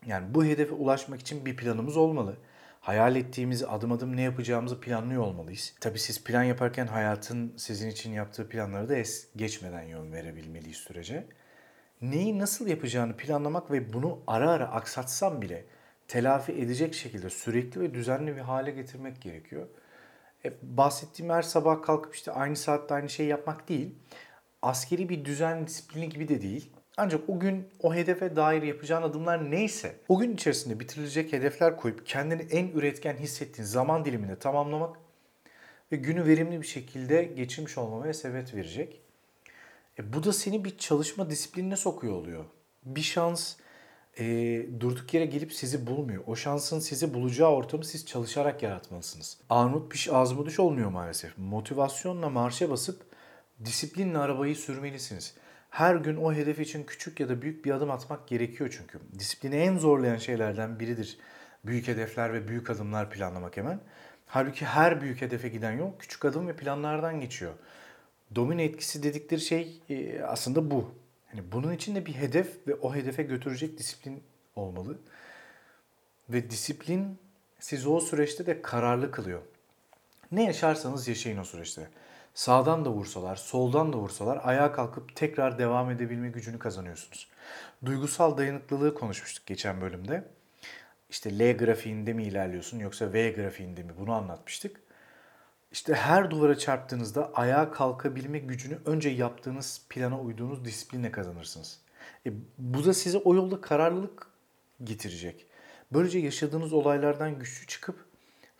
Yani 0.05 0.33
bu 0.33 0.45
hedefe 0.45 0.73
ulaşmak 0.73 1.19
için 1.19 1.45
bir 1.45 1.55
planımız 1.55 1.97
olmalı. 1.97 2.37
Hayal 2.81 3.15
ettiğimizi 3.15 3.67
adım 3.67 3.91
adım 3.91 4.15
ne 4.15 4.21
yapacağımızı 4.21 4.79
planlıyor 4.79 5.23
olmalıyız. 5.23 5.73
Tabii 5.79 5.99
siz 5.99 6.23
plan 6.23 6.43
yaparken 6.43 6.87
hayatın 6.87 7.53
sizin 7.57 7.89
için 7.89 8.11
yaptığı 8.11 8.49
planları 8.49 8.89
da 8.89 8.95
es 8.95 9.27
geçmeden 9.35 9.83
yön 9.83 10.13
verebilmeliyiz 10.13 10.77
sürece. 10.77 11.27
Neyi 12.01 12.39
nasıl 12.39 12.67
yapacağını 12.67 13.17
planlamak 13.17 13.71
ve 13.71 13.93
bunu 13.93 14.19
ara 14.27 14.51
ara 14.51 14.71
aksatsam 14.71 15.41
bile 15.41 15.65
telafi 16.07 16.51
edecek 16.51 16.93
şekilde 16.93 17.29
sürekli 17.29 17.81
ve 17.81 17.93
düzenli 17.93 18.35
bir 18.35 18.41
hale 18.41 18.71
getirmek 18.71 19.21
gerekiyor. 19.21 19.67
E, 20.45 20.53
bahsettiğim 20.61 21.31
her 21.31 21.41
sabah 21.41 21.81
kalkıp 21.81 22.15
işte 22.15 22.31
aynı 22.31 22.55
saatte 22.55 22.93
aynı 22.93 23.09
şeyi 23.09 23.29
yapmak 23.29 23.69
değil. 23.69 23.95
Askeri 24.61 25.09
bir 25.09 25.25
düzen 25.25 25.67
disiplini 25.67 26.09
gibi 26.09 26.27
de 26.27 26.41
değil. 26.41 26.69
Ancak 26.97 27.29
o 27.29 27.39
gün 27.39 27.67
o 27.79 27.95
hedefe 27.95 28.35
dair 28.35 28.61
yapacağın 28.61 29.03
adımlar 29.03 29.51
neyse 29.51 29.95
o 30.09 30.19
gün 30.19 30.33
içerisinde 30.33 30.79
bitirilecek 30.79 31.33
hedefler 31.33 31.77
koyup 31.77 32.05
kendini 32.05 32.41
en 32.41 32.67
üretken 32.67 33.15
hissettiğin 33.15 33.67
zaman 33.67 34.05
diliminde 34.05 34.39
tamamlamak 34.39 34.97
ve 35.91 35.95
günü 35.95 36.25
verimli 36.25 36.61
bir 36.61 36.67
şekilde 36.67 37.23
geçirmiş 37.23 37.77
olmamaya 37.77 38.13
sebep 38.13 38.53
verecek. 38.53 39.01
E, 39.99 40.13
bu 40.13 40.23
da 40.23 40.33
seni 40.33 40.65
bir 40.65 40.77
çalışma 40.77 41.29
disiplinine 41.29 41.75
sokuyor 41.75 42.13
oluyor. 42.13 42.45
Bir 42.85 43.01
şans 43.01 43.55
e, 44.19 44.25
durduk 44.79 45.13
yere 45.13 45.25
gelip 45.25 45.53
sizi 45.53 45.87
bulmuyor. 45.87 46.23
O 46.27 46.35
şansın 46.35 46.79
sizi 46.79 47.13
bulacağı 47.13 47.49
ortamı 47.49 47.85
siz 47.85 48.05
çalışarak 48.05 48.63
yaratmalısınız. 48.63 49.37
Armut 49.49 49.91
piş 49.91 50.09
ağzıma 50.09 50.45
düş 50.45 50.59
olmuyor 50.59 50.89
maalesef. 50.89 51.37
Motivasyonla 51.37 52.29
marşa 52.29 52.69
basıp 52.69 53.01
disiplinle 53.65 54.17
arabayı 54.17 54.55
sürmelisiniz. 54.55 55.35
Her 55.69 55.95
gün 55.95 56.15
o 56.15 56.33
hedef 56.33 56.59
için 56.59 56.83
küçük 56.83 57.19
ya 57.19 57.29
da 57.29 57.41
büyük 57.41 57.65
bir 57.65 57.71
adım 57.71 57.91
atmak 57.91 58.27
gerekiyor 58.27 58.75
çünkü. 58.77 58.99
Disiplini 59.19 59.55
en 59.55 59.77
zorlayan 59.77 60.17
şeylerden 60.17 60.79
biridir. 60.79 61.17
Büyük 61.65 61.87
hedefler 61.87 62.33
ve 62.33 62.47
büyük 62.47 62.69
adımlar 62.69 63.09
planlamak 63.09 63.57
hemen. 63.57 63.79
Halbuki 64.25 64.65
her 64.65 65.01
büyük 65.01 65.21
hedefe 65.21 65.49
giden 65.49 65.71
yol 65.71 65.91
küçük 65.99 66.25
adım 66.25 66.47
ve 66.47 66.55
planlardan 66.55 67.21
geçiyor. 67.21 67.53
Domino 68.35 68.61
etkisi 68.61 69.03
dedikleri 69.03 69.41
şey 69.41 69.81
e, 69.89 70.21
aslında 70.21 70.71
bu. 70.71 71.00
Yani 71.33 71.51
bunun 71.51 71.71
için 71.73 71.95
de 71.95 72.05
bir 72.05 72.13
hedef 72.13 72.67
ve 72.67 72.75
o 72.75 72.95
hedefe 72.95 73.23
götürecek 73.23 73.77
disiplin 73.77 74.23
olmalı. 74.55 74.99
Ve 76.29 76.49
disiplin 76.49 77.17
sizi 77.59 77.89
o 77.89 77.99
süreçte 77.99 78.45
de 78.45 78.61
kararlı 78.61 79.11
kılıyor. 79.11 79.41
Ne 80.31 80.43
yaşarsanız 80.43 81.07
yaşayın 81.07 81.37
o 81.37 81.43
süreçte. 81.43 81.89
Sağdan 82.33 82.85
da 82.85 82.89
vursalar, 82.89 83.35
soldan 83.35 83.93
da 83.93 83.97
vursalar 83.97 84.39
ayağa 84.43 84.71
kalkıp 84.71 85.15
tekrar 85.15 85.59
devam 85.59 85.91
edebilme 85.91 86.29
gücünü 86.29 86.59
kazanıyorsunuz. 86.59 87.27
Duygusal 87.85 88.37
dayanıklılığı 88.37 88.93
konuşmuştuk 88.93 89.45
geçen 89.45 89.81
bölümde. 89.81 90.23
İşte 91.09 91.39
L 91.39 91.57
grafiğinde 91.57 92.13
mi 92.13 92.23
ilerliyorsun 92.23 92.79
yoksa 92.79 93.13
V 93.13 93.31
grafiğinde 93.31 93.83
mi 93.83 93.91
bunu 93.99 94.13
anlatmıştık. 94.13 94.81
İşte 95.71 95.93
her 95.93 96.31
duvara 96.31 96.57
çarptığınızda 96.57 97.31
ayağa 97.33 97.71
kalkabilme 97.71 98.39
gücünü 98.39 98.77
önce 98.85 99.09
yaptığınız 99.09 99.85
plana 99.89 100.19
uyduğunuz 100.19 100.65
disiplinle 100.65 101.11
kazanırsınız. 101.11 101.79
E, 102.25 102.29
bu 102.57 102.85
da 102.85 102.93
size 102.93 103.17
o 103.17 103.35
yolda 103.35 103.61
kararlılık 103.61 104.27
getirecek. 104.83 105.45
Böylece 105.93 106.19
yaşadığınız 106.19 106.73
olaylardan 106.73 107.39
güçlü 107.39 107.67
çıkıp 107.67 108.05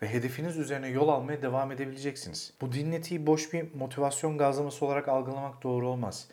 ve 0.02 0.08
hedefiniz 0.08 0.58
üzerine 0.58 0.88
yol 0.88 1.08
almaya 1.08 1.42
devam 1.42 1.72
edebileceksiniz. 1.72 2.54
Bu 2.60 2.72
dinletiyi 2.72 3.26
boş 3.26 3.52
bir 3.52 3.74
motivasyon 3.74 4.38
gazlaması 4.38 4.84
olarak 4.86 5.08
algılamak 5.08 5.62
doğru 5.62 5.88
olmaz. 5.88 6.28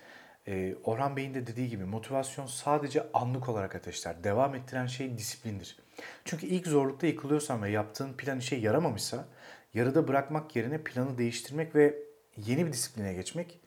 Ee, 0.47 0.75
Orhan 0.83 1.17
Bey'in 1.17 1.33
de 1.33 1.47
dediği 1.47 1.69
gibi 1.69 1.85
motivasyon 1.85 2.45
sadece 2.45 3.11
anlık 3.13 3.49
olarak 3.49 3.75
ateşler. 3.75 4.23
Devam 4.23 4.55
ettiren 4.55 4.85
şey 4.85 5.17
disiplindir. 5.17 5.77
Çünkü 6.25 6.47
ilk 6.47 6.67
zorlukta 6.67 7.07
yıkılıyorsan 7.07 7.63
ve 7.63 7.69
yaptığın 7.69 8.13
plan 8.13 8.39
işe 8.39 8.55
yaramamışsa 8.55 9.25
yarıda 9.73 10.07
bırakmak 10.07 10.55
yerine 10.55 10.83
planı 10.83 11.17
değiştirmek 11.17 11.75
ve 11.75 11.97
yeni 12.37 12.65
bir 12.65 12.73
disipline 12.73 13.13
geçmek 13.13 13.59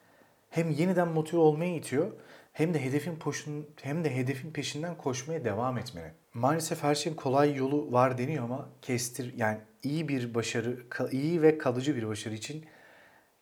hem 0.50 0.70
yeniden 0.70 1.08
motive 1.08 1.40
olmaya 1.40 1.76
itiyor 1.76 2.12
hem 2.52 2.74
de 2.74 2.84
hedefin 2.84 3.16
poşun, 3.16 3.66
hem 3.82 4.04
de 4.04 4.16
hedefin 4.16 4.50
peşinden 4.50 4.96
koşmaya 4.96 5.44
devam 5.44 5.78
etmeni. 5.78 6.10
Maalesef 6.34 6.82
her 6.82 6.94
şeyin 6.94 7.16
kolay 7.16 7.54
yolu 7.54 7.92
var 7.92 8.18
deniyor 8.18 8.44
ama 8.44 8.68
kestir 8.82 9.34
yani 9.36 9.58
iyi 9.82 10.08
bir 10.08 10.34
başarı, 10.34 10.76
iyi 11.10 11.42
ve 11.42 11.58
kalıcı 11.58 11.96
bir 11.96 12.08
başarı 12.08 12.34
için 12.34 12.66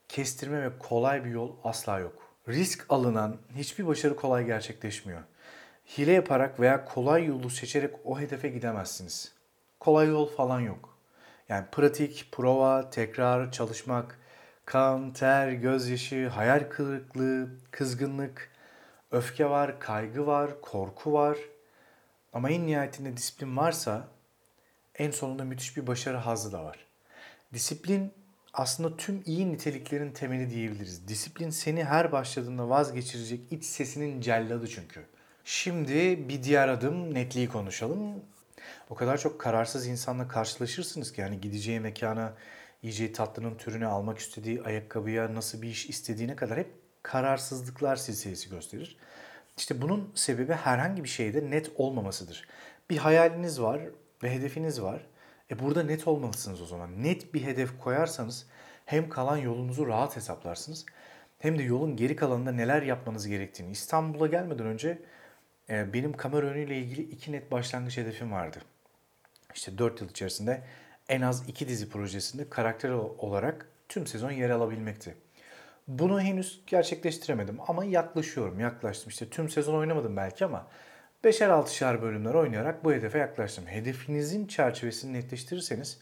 kestirme 0.09 0.63
ve 0.63 0.79
kolay 0.79 1.25
bir 1.25 1.31
yol 1.31 1.57
asla 1.65 1.99
yok. 1.99 2.37
Risk 2.49 2.87
alınan 2.89 3.37
hiçbir 3.57 3.87
başarı 3.87 4.17
kolay 4.17 4.47
gerçekleşmiyor. 4.47 5.21
Hile 5.99 6.13
yaparak 6.13 6.61
veya 6.61 6.85
kolay 6.85 7.25
yolu 7.25 7.51
seçerek 7.51 7.95
o 8.05 8.21
hedefe 8.21 8.49
gidemezsiniz. 8.49 9.35
Kolay 9.81 10.09
yol 10.09 10.27
falan 10.27 10.61
yok. 10.61 10.90
Yani 11.51 11.67
pratik, 11.73 12.29
prova, 12.33 12.91
tekrar, 12.91 13.53
çalışmak, 13.53 14.19
kan, 14.65 15.13
ter, 15.13 15.53
gözyaşı, 15.53 16.29
hayal 16.29 16.69
kırıklığı, 16.71 17.51
kızgınlık, 17.71 18.51
öfke 19.11 19.51
var, 19.51 19.81
kaygı 19.81 20.27
var, 20.27 20.61
korku 20.61 21.13
var. 21.13 21.39
Ama 22.33 22.51
en 22.51 22.67
nihayetinde 22.67 23.17
disiplin 23.17 23.57
varsa 23.57 24.09
en 24.95 25.11
sonunda 25.11 25.45
müthiş 25.45 25.77
bir 25.77 25.87
başarı 25.87 26.17
hazzı 26.17 26.53
da 26.53 26.65
var. 26.65 26.87
Disiplin 27.55 28.13
aslında 28.53 28.97
tüm 28.97 29.23
iyi 29.27 29.53
niteliklerin 29.53 30.13
temeli 30.13 30.51
diyebiliriz. 30.51 31.09
Disiplin 31.09 31.51
seni 31.51 31.85
her 31.85 32.13
başladığında 32.13 32.69
vazgeçirecek 32.69 33.41
iç 33.53 33.65
sesinin 33.65 34.21
celladı 34.21 34.69
çünkü. 34.69 35.07
Şimdi 35.45 36.29
bir 36.29 36.43
diğer 36.43 36.69
adım 36.69 37.15
netliği 37.15 37.49
konuşalım. 37.49 38.25
O 38.91 38.95
kadar 38.95 39.19
çok 39.19 39.41
kararsız 39.41 39.87
insanla 39.87 40.29
karşılaşırsınız 40.29 41.13
ki 41.13 41.21
yani 41.21 41.41
gideceği 41.41 41.81
mekana, 41.81 42.35
yiyeceği 42.83 43.13
tatlının 43.13 43.55
türünü 43.55 43.87
almak 43.87 44.19
istediği 44.19 44.63
ayakkabıya 44.63 45.35
nasıl 45.35 45.63
bir 45.63 45.69
iş 45.69 45.89
istediğine 45.89 46.37
kadar 46.37 46.59
hep 46.59 46.71
kararsızlıklar 47.03 47.97
silsilesi 47.97 48.51
gösterir. 48.51 48.97
İşte 49.57 49.83
bunun 49.83 50.13
sebebi 50.15 50.53
herhangi 50.53 51.05
bir 51.05 51.09
şeyde 51.09 51.51
net 51.51 51.71
olmamasıdır. 51.77 52.49
Bir 52.91 52.97
hayaliniz 52.97 53.61
var 53.61 53.81
ve 54.23 54.35
hedefiniz 54.35 54.83
var. 54.83 55.07
E 55.51 55.59
burada 55.59 55.83
net 55.83 56.09
olmalısınız 56.09 56.63
o 56.63 56.67
zaman. 56.67 57.03
Net 57.03 57.35
bir 57.35 57.43
hedef 57.43 57.79
koyarsanız 57.79 58.47
hem 58.87 59.09
kalan 59.09 59.37
yolunuzu 59.37 59.87
rahat 59.87 60.17
hesaplarsınız 60.17 60.87
hem 61.39 61.59
de 61.59 61.63
yolun 61.63 61.97
geri 61.97 62.17
kalanında 62.17 62.53
neler 62.53 62.83
yapmanız 62.83 63.27
gerektiğini 63.27 63.71
İstanbul'a 63.71 64.27
gelmeden 64.27 64.67
önce 64.67 64.99
benim 65.71 66.13
kamera 66.13 66.47
önüyle 66.47 66.79
ilgili 66.79 67.03
iki 67.03 67.33
net 67.33 67.53
başlangıç 67.53 67.97
hedefim 67.97 68.33
vardı. 68.33 68.59
İşte 69.55 69.79
4 69.79 70.01
yıl 70.01 70.11
içerisinde 70.11 70.63
en 71.09 71.21
az 71.21 71.49
iki 71.49 71.69
dizi 71.69 71.89
projesinde 71.89 72.49
karakter 72.49 72.91
olarak 72.91 73.69
tüm 73.89 74.07
sezon 74.07 74.31
yer 74.31 74.51
alabilmekti. 74.51 75.15
Bunu 75.89 76.21
henüz 76.21 76.63
gerçekleştiremedim 76.67 77.59
ama 77.69 77.85
yaklaşıyorum, 77.85 78.61
yaklaştım. 78.61 79.09
İşte 79.09 79.29
tüm 79.29 79.49
sezon 79.49 79.79
oynamadım 79.79 80.17
belki 80.17 80.45
ama 80.45 80.67
5'er 81.25 81.49
6'şer 81.49 82.03
bölümler 82.03 82.35
oynayarak 82.35 82.85
bu 82.85 82.93
hedefe 82.93 83.19
yaklaştım. 83.19 83.67
Hedefinizin 83.67 84.47
çerçevesini 84.47 85.13
netleştirirseniz 85.13 86.01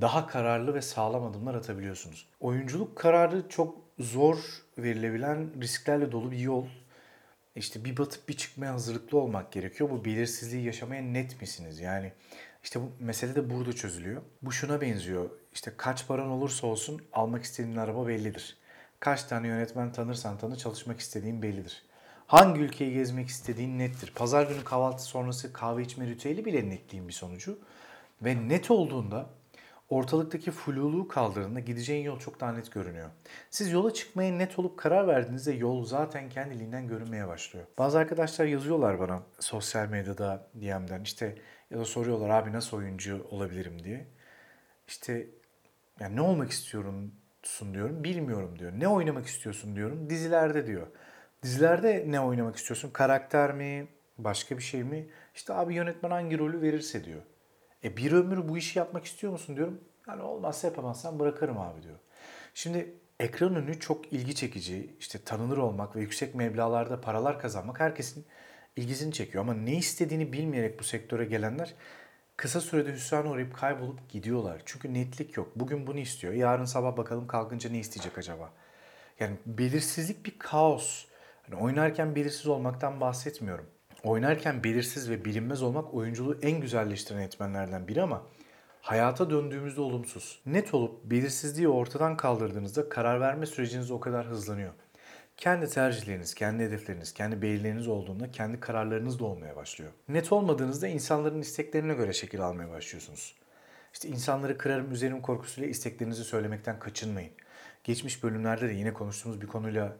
daha 0.00 0.26
kararlı 0.26 0.74
ve 0.74 0.82
sağlam 0.82 1.24
adımlar 1.24 1.54
atabiliyorsunuz. 1.54 2.28
Oyunculuk 2.40 2.96
kararı 2.96 3.48
çok 3.48 3.76
zor 3.98 4.38
verilebilen 4.78 5.62
risklerle 5.62 6.12
dolu 6.12 6.30
bir 6.30 6.38
yol. 6.38 6.66
İşte 7.56 7.84
bir 7.84 7.96
batıp 7.96 8.28
bir 8.28 8.34
çıkmaya 8.34 8.72
hazırlıklı 8.72 9.18
olmak 9.18 9.52
gerekiyor. 9.52 9.90
Bu 9.90 10.04
belirsizliği 10.04 10.64
yaşamaya 10.64 11.02
net 11.02 11.40
misiniz? 11.40 11.80
Yani 11.80 12.12
işte 12.62 12.80
bu 12.80 12.92
mesele 13.00 13.34
de 13.34 13.50
burada 13.50 13.72
çözülüyor. 13.72 14.22
Bu 14.42 14.52
şuna 14.52 14.80
benziyor. 14.80 15.30
İşte 15.52 15.72
kaç 15.76 16.08
paran 16.08 16.28
olursa 16.28 16.66
olsun 16.66 17.02
almak 17.12 17.44
istediğin 17.44 17.76
araba 17.76 18.06
bellidir. 18.06 18.56
Kaç 19.00 19.24
tane 19.24 19.48
yönetmen 19.48 19.92
tanırsan 19.92 20.38
tanı 20.38 20.56
çalışmak 20.56 21.00
istediğin 21.00 21.42
bellidir. 21.42 21.82
Hangi 22.26 22.60
ülkeyi 22.60 22.94
gezmek 22.94 23.28
istediğin 23.28 23.78
nettir. 23.78 24.12
Pazar 24.14 24.46
günü 24.46 24.64
kahvaltı 24.64 25.02
sonrası 25.02 25.52
kahve 25.52 25.82
içme 25.82 26.06
ritüeli 26.06 26.44
bile 26.44 26.68
netliğin 26.68 27.08
bir 27.08 27.12
sonucu. 27.12 27.58
Ve 28.22 28.48
net 28.48 28.70
olduğunda 28.70 29.30
ortalıktaki 29.88 30.50
fluluğu 30.50 31.08
kaldırdığında 31.08 31.60
gideceğin 31.60 32.04
yol 32.04 32.18
çok 32.18 32.40
daha 32.40 32.52
net 32.52 32.72
görünüyor. 32.72 33.10
Siz 33.50 33.72
yola 33.72 33.94
çıkmaya 33.94 34.32
net 34.32 34.58
olup 34.58 34.78
karar 34.78 35.06
verdiğinizde 35.08 35.52
yol 35.52 35.84
zaten 35.84 36.28
kendiliğinden 36.28 36.88
görünmeye 36.88 37.28
başlıyor. 37.28 37.66
Bazı 37.78 37.98
arkadaşlar 37.98 38.46
yazıyorlar 38.46 39.00
bana 39.00 39.22
sosyal 39.40 39.88
medyada 39.88 40.48
DM'den 40.54 41.02
işte 41.02 41.38
ya 41.70 41.78
da 41.78 41.84
soruyorlar 41.84 42.28
abi 42.30 42.52
nasıl 42.52 42.76
oyuncu 42.76 43.26
olabilirim 43.30 43.84
diye. 43.84 44.06
İşte 44.88 45.26
yani 46.00 46.16
ne 46.16 46.20
olmak 46.20 46.50
istiyorum 46.50 47.12
sun 47.42 47.74
diyorum. 47.74 48.04
Bilmiyorum 48.04 48.58
diyor. 48.58 48.72
Ne 48.72 48.88
oynamak 48.88 49.26
istiyorsun 49.26 49.76
diyorum. 49.76 50.10
Dizilerde 50.10 50.66
diyor. 50.66 50.86
Dizilerde 51.42 52.04
ne 52.08 52.20
oynamak 52.20 52.56
istiyorsun? 52.56 52.90
Karakter 52.90 53.54
mi? 53.54 53.88
Başka 54.18 54.58
bir 54.58 54.62
şey 54.62 54.84
mi? 54.84 55.08
İşte 55.34 55.54
abi 55.54 55.74
yönetmen 55.74 56.10
hangi 56.10 56.38
rolü 56.38 56.62
verirse 56.62 57.04
diyor. 57.04 57.22
E 57.84 57.96
bir 57.96 58.12
ömür 58.12 58.48
bu 58.48 58.58
işi 58.58 58.78
yapmak 58.78 59.04
istiyor 59.04 59.32
musun 59.32 59.56
diyorum. 59.56 59.80
Yani 60.08 60.22
olmazsa 60.22 60.66
yapamazsan 60.66 61.18
bırakırım 61.18 61.58
abi 61.58 61.82
diyor. 61.82 61.98
Şimdi 62.54 62.94
ekran 63.20 63.54
önü 63.54 63.80
çok 63.80 64.12
ilgi 64.12 64.34
çekici. 64.34 64.96
İşte 65.00 65.18
tanınır 65.24 65.56
olmak 65.56 65.96
ve 65.96 66.00
yüksek 66.00 66.34
meblalarda 66.34 67.00
paralar 67.00 67.40
kazanmak 67.40 67.80
herkesin 67.80 68.26
ilgisini 68.76 69.12
çekiyor. 69.12 69.44
Ama 69.44 69.54
ne 69.54 69.76
istediğini 69.76 70.32
bilmeyerek 70.32 70.78
bu 70.80 70.84
sektöre 70.84 71.24
gelenler 71.24 71.74
kısa 72.36 72.60
sürede 72.60 72.92
hüsrana 72.92 73.30
uğrayıp 73.30 73.54
kaybolup 73.54 74.08
gidiyorlar. 74.08 74.62
Çünkü 74.64 74.94
netlik 74.94 75.36
yok. 75.36 75.52
Bugün 75.56 75.86
bunu 75.86 75.98
istiyor. 75.98 76.32
Yarın 76.32 76.64
sabah 76.64 76.96
bakalım 76.96 77.26
kalkınca 77.26 77.70
ne 77.70 77.78
isteyecek 77.78 78.18
acaba? 78.18 78.52
Yani 79.20 79.36
belirsizlik 79.46 80.26
bir 80.26 80.38
kaos. 80.38 81.04
Yani 81.48 81.62
oynarken 81.62 82.16
belirsiz 82.16 82.46
olmaktan 82.46 83.00
bahsetmiyorum. 83.00 83.66
Oynarken 84.04 84.64
belirsiz 84.64 85.10
ve 85.10 85.24
bilinmez 85.24 85.62
olmak 85.62 85.94
oyunculuğu 85.94 86.38
en 86.42 86.60
güzelleştiren 86.60 87.20
etmenlerden 87.20 87.88
biri 87.88 88.02
ama 88.02 88.22
hayata 88.80 89.30
döndüğümüzde 89.30 89.80
olumsuz. 89.80 90.40
Net 90.46 90.74
olup 90.74 91.04
belirsizliği 91.04 91.68
ortadan 91.68 92.16
kaldırdığınızda 92.16 92.88
karar 92.88 93.20
verme 93.20 93.46
süreciniz 93.46 93.90
o 93.90 94.00
kadar 94.00 94.26
hızlanıyor. 94.26 94.72
Kendi 95.36 95.68
tercihleriniz, 95.68 96.34
kendi 96.34 96.62
hedefleriniz, 96.62 97.14
kendi 97.14 97.42
belirleriniz 97.42 97.88
olduğunda 97.88 98.30
kendi 98.30 98.60
kararlarınız 98.60 99.18
da 99.18 99.24
olmaya 99.24 99.56
başlıyor. 99.56 99.90
Net 100.08 100.32
olmadığınızda 100.32 100.88
insanların 100.88 101.40
isteklerine 101.40 101.94
göre 101.94 102.12
şekil 102.12 102.40
almaya 102.40 102.70
başlıyorsunuz. 102.70 103.34
İşte 103.92 104.08
insanları 104.08 104.58
kırarım, 104.58 104.92
üzerim 104.92 105.22
korkusuyla 105.22 105.70
isteklerinizi 105.70 106.24
söylemekten 106.24 106.78
kaçınmayın. 106.78 107.32
Geçmiş 107.84 108.22
bölümlerde 108.22 108.68
de 108.68 108.72
yine 108.72 108.92
konuştuğumuz 108.92 109.40
bir 109.40 109.46
konuyla 109.46 109.96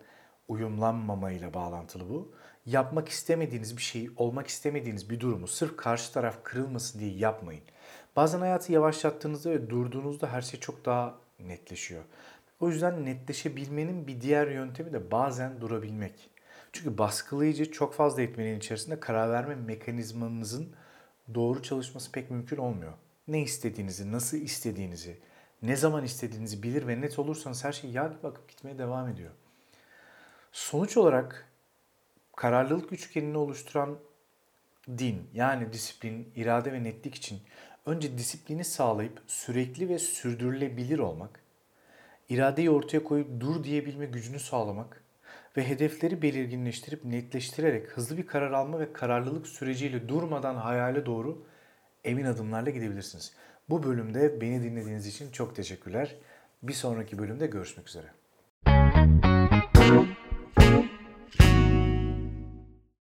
uyumlanmamayla 0.48 1.54
bağlantılı 1.54 2.08
bu. 2.08 2.32
Yapmak 2.68 3.08
istemediğiniz 3.08 3.76
bir 3.76 3.82
şeyi, 3.82 4.10
olmak 4.16 4.46
istemediğiniz 4.46 5.10
bir 5.10 5.20
durumu 5.20 5.46
sırf 5.46 5.76
karşı 5.76 6.12
taraf 6.12 6.44
kırılmasın 6.44 7.00
diye 7.00 7.10
yapmayın. 7.10 7.62
Bazen 8.16 8.38
hayatı 8.38 8.72
yavaşlattığınızda 8.72 9.50
ve 9.50 9.70
durduğunuzda 9.70 10.32
her 10.32 10.42
şey 10.42 10.60
çok 10.60 10.84
daha 10.84 11.14
netleşiyor. 11.40 12.02
O 12.60 12.68
yüzden 12.68 13.04
netleşebilmenin 13.04 14.06
bir 14.06 14.20
diğer 14.20 14.46
yöntemi 14.46 14.92
de 14.92 15.10
bazen 15.10 15.60
durabilmek. 15.60 16.30
Çünkü 16.72 16.98
baskılayıcı 16.98 17.72
çok 17.72 17.94
fazla 17.94 18.22
etmenin 18.22 18.58
içerisinde 18.58 19.00
karar 19.00 19.30
verme 19.30 19.54
mekanizmanızın 19.54 20.68
doğru 21.34 21.62
çalışması 21.62 22.12
pek 22.12 22.30
mümkün 22.30 22.56
olmuyor. 22.56 22.92
Ne 23.28 23.42
istediğinizi, 23.42 24.12
nasıl 24.12 24.36
istediğinizi, 24.36 25.18
ne 25.62 25.76
zaman 25.76 26.04
istediğinizi 26.04 26.62
bilir 26.62 26.86
ve 26.86 27.00
net 27.00 27.18
olursanız 27.18 27.64
her 27.64 27.72
şey 27.72 27.90
yağ 27.90 28.06
gibi 28.06 28.26
akıp 28.28 28.48
gitmeye 28.48 28.78
devam 28.78 29.08
ediyor. 29.08 29.30
Sonuç 30.52 30.96
olarak 30.96 31.48
kararlılık 32.38 32.92
üçgenini 32.92 33.38
oluşturan 33.38 33.98
din 34.88 35.30
yani 35.34 35.72
disiplin, 35.72 36.32
irade 36.36 36.72
ve 36.72 36.84
netlik 36.84 37.14
için 37.14 37.40
önce 37.86 38.18
disiplini 38.18 38.64
sağlayıp 38.64 39.22
sürekli 39.26 39.88
ve 39.88 39.98
sürdürülebilir 39.98 40.98
olmak, 40.98 41.40
iradeyi 42.28 42.70
ortaya 42.70 43.04
koyup 43.04 43.40
dur 43.40 43.64
diyebilme 43.64 44.06
gücünü 44.06 44.38
sağlamak 44.38 45.04
ve 45.56 45.68
hedefleri 45.68 46.22
belirginleştirip 46.22 47.04
netleştirerek 47.04 47.88
hızlı 47.88 48.16
bir 48.16 48.26
karar 48.26 48.52
alma 48.52 48.80
ve 48.80 48.92
kararlılık 48.92 49.46
süreciyle 49.46 50.08
durmadan 50.08 50.54
hayale 50.54 51.06
doğru 51.06 51.46
emin 52.04 52.24
adımlarla 52.24 52.70
gidebilirsiniz. 52.70 53.32
Bu 53.68 53.82
bölümde 53.82 54.40
beni 54.40 54.62
dinlediğiniz 54.62 55.06
için 55.06 55.30
çok 55.32 55.56
teşekkürler. 55.56 56.16
Bir 56.62 56.72
sonraki 56.72 57.18
bölümde 57.18 57.46
görüşmek 57.46 57.88
üzere. 57.88 58.17